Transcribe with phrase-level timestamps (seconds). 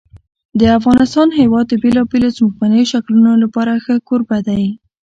[0.59, 4.63] د افغانستان هېواد د بېلابېلو ځمکنیو شکلونو لپاره ښه کوربه دی.